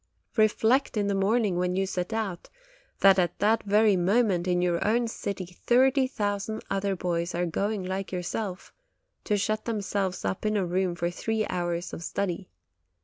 [0.35, 2.49] Reflect in the morning, when you set out,
[3.01, 7.83] that at that very moment, in your own city, thirty thousand other boys are going
[7.83, 8.73] like yourself,
[9.25, 12.49] to shut themselves up in a room for three hours of study.